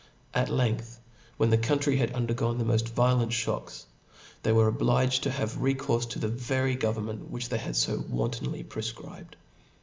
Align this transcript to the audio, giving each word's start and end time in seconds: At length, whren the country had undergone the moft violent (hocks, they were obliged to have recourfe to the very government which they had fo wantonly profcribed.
At 0.33 0.49
length, 0.49 0.99
whren 1.39 1.51
the 1.51 1.59
country 1.59 1.97
had 1.97 2.11
undergone 2.13 2.57
the 2.57 2.63
moft 2.63 2.89
violent 2.89 3.31
(hocks, 3.35 3.85
they 4.41 4.51
were 4.51 4.67
obliged 4.67 5.21
to 5.21 5.29
have 5.29 5.59
recourfe 5.61 6.09
to 6.09 6.17
the 6.17 6.27
very 6.27 6.73
government 6.73 7.29
which 7.29 7.49
they 7.49 7.59
had 7.59 7.77
fo 7.77 7.97
wantonly 8.09 8.63
profcribed. 8.63 9.35